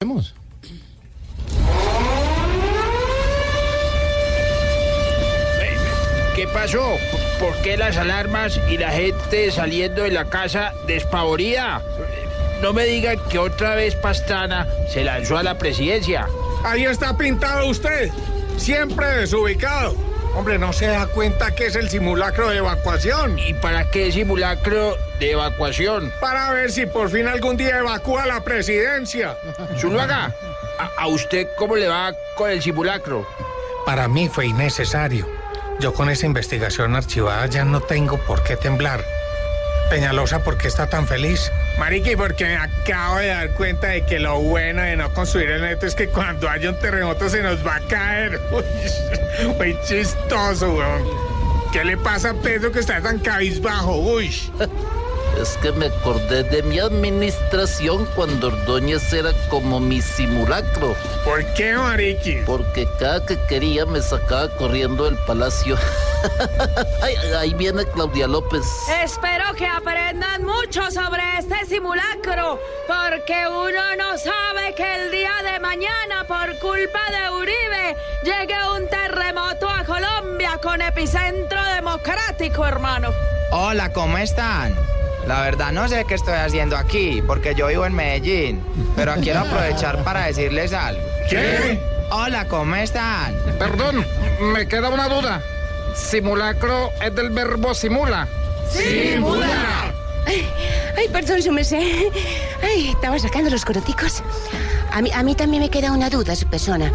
[0.00, 0.34] Vemos.
[6.34, 6.98] ¿Qué pasó?
[7.40, 11.82] ¿Por qué las alarmas y la gente saliendo de la casa despavorida?
[12.60, 16.28] No me digan que otra vez Pastrana se lanzó a la presidencia.
[16.62, 18.10] Ahí está pintado usted,
[18.58, 19.96] siempre desubicado.
[20.36, 23.38] Hombre, ¿no se da cuenta que es el simulacro de evacuación?
[23.38, 26.12] ¿Y para qué simulacro de evacuación?
[26.20, 29.38] Para ver si por fin algún día evacúa la presidencia.
[29.80, 30.34] Zuluaga,
[30.78, 33.26] ¿a, a usted cómo le va con el simulacro?
[33.86, 35.26] Para mí fue innecesario.
[35.80, 39.02] Yo con esa investigación archivada ya no tengo por qué temblar.
[39.90, 41.52] Peñalosa, ¿por qué está tan feliz?
[41.78, 45.62] Mariqui, porque me acabo de dar cuenta de que lo bueno de no construir el
[45.62, 48.40] neto es que cuando haya un terremoto se nos va a caer.
[48.50, 51.04] Uy, muy chistoso, weón.
[51.72, 53.96] ¿Qué le pasa a Pedro que está tan cabizbajo?
[53.96, 54.30] Uy.
[55.40, 61.74] Es que me acordé de mi administración cuando Ordóñez era como mi simulacro, ¿Por qué,
[61.74, 62.38] Mariqui?
[62.46, 65.76] porque cada que quería me sacaba corriendo del palacio.
[67.38, 68.64] Ahí viene Claudia López.
[69.02, 75.60] Espero que aprendan mucho sobre este simulacro, porque uno no sabe que el día de
[75.60, 83.10] mañana, por culpa de Uribe, llegue un terremoto a Colombia con epicentro democrático, hermano.
[83.50, 84.74] Hola, ¿cómo están?
[85.26, 88.62] La verdad no sé qué estoy haciendo aquí, porque yo vivo en Medellín,
[88.94, 91.02] pero quiero aprovechar para decirles algo.
[91.28, 91.80] ¿Qué?
[92.10, 93.34] Hola, ¿cómo están?
[93.58, 94.06] Perdón,
[94.40, 95.42] me queda una duda.
[95.96, 98.28] Simulacro es del verbo simula.
[98.70, 99.92] ¡Simula!
[100.26, 102.08] Ay, perdón, su merced.
[102.62, 104.22] Ay, estaba sacando los coroticos.
[104.92, 106.92] A mí, a mí también me queda una duda, su persona.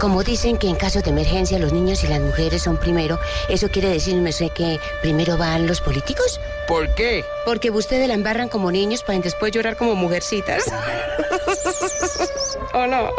[0.00, 3.18] Como dicen que en caso de emergencia los niños y las mujeres son primero,
[3.48, 6.40] ¿eso quiere decir, me sé, que primero van los políticos?
[6.66, 7.24] ¿Por qué?
[7.44, 10.64] Porque ustedes la embarran como niños para después llorar como mujercitas.
[12.72, 13.10] ¿O no?